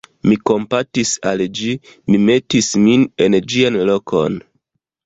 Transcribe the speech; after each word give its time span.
mi 0.27 0.35
kompatis 0.51 1.11
al 1.31 1.43
ĝi, 1.59 1.75
mi 2.09 2.23
metis 2.31 2.73
min 2.87 3.07
en 3.29 3.41
ĝian 3.53 3.81
lokon. 3.93 4.43